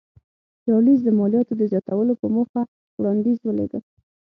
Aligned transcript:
چارلېز 0.63 0.99
د 1.03 1.09
مالیاتو 1.19 1.53
د 1.57 1.61
زیاتولو 1.71 2.13
په 2.21 2.27
موخه 2.35 2.61
وړاندیز 2.99 3.37
ولېږه. 3.43 3.79